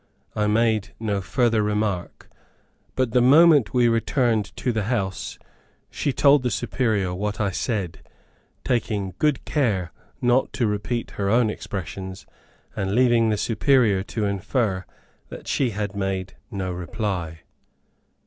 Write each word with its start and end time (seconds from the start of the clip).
I 0.35 0.47
made 0.47 0.95
no 0.99 1.21
further 1.21 1.61
remark; 1.61 2.27
but 2.95 3.11
the 3.11 3.21
moment 3.21 3.71
we 3.71 3.87
returned 3.87 4.45
to 4.57 4.71
the 4.71 4.85
house 4.85 5.37
she 5.91 6.11
told 6.11 6.41
the 6.41 6.49
Superior 6.49 7.13
what 7.13 7.39
I 7.39 7.51
said, 7.51 7.99
taking 8.63 9.13
good 9.19 9.45
care 9.45 9.91
not 10.19 10.53
to 10.53 10.65
repeat 10.65 11.11
her 11.21 11.29
own 11.29 11.51
expressions, 11.51 12.25
and 12.75 12.95
leaving 12.95 13.29
the 13.29 13.37
Superior 13.37 14.01
to 14.05 14.25
infer 14.25 14.85
that 15.29 15.47
she 15.47 15.69
had 15.69 15.95
made 15.95 16.33
no 16.49 16.71
reply. 16.71 17.41